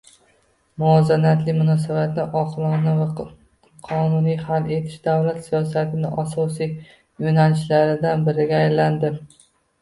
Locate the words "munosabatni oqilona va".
1.57-3.05